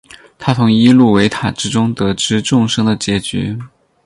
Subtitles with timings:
[0.39, 3.59] 他从伊露维塔之中得知众生的结局。